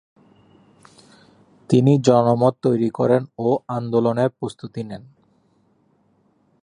তিনি 1.69 1.93
জনমত 1.99 2.53
তৈরি 2.61 2.89
করেন 2.89 3.21
ও 3.39 3.47
আন্দোলনের 3.67 4.29
প্রস্তুতি 4.29 4.81
নেন। 4.83 5.03